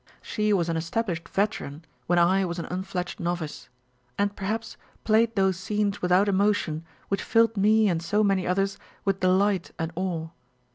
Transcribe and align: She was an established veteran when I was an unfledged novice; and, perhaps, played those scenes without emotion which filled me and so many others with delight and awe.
She 0.23 0.51
was 0.51 0.67
an 0.67 0.77
established 0.77 1.29
veteran 1.29 1.85
when 2.07 2.17
I 2.17 2.43
was 2.43 2.57
an 2.57 2.65
unfledged 2.71 3.19
novice; 3.19 3.69
and, 4.17 4.35
perhaps, 4.35 4.75
played 5.03 5.35
those 5.35 5.57
scenes 5.57 6.01
without 6.01 6.27
emotion 6.27 6.83
which 7.09 7.21
filled 7.21 7.55
me 7.55 7.87
and 7.87 8.01
so 8.01 8.23
many 8.23 8.47
others 8.47 8.79
with 9.05 9.19
delight 9.19 9.69
and 9.77 9.91
awe. 9.95 10.29